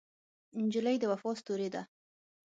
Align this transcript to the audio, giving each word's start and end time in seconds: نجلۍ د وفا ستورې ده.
نجلۍ 0.63 0.95
د 0.99 1.03
وفا 1.11 1.31
ستورې 1.39 1.69
ده. 1.73 1.81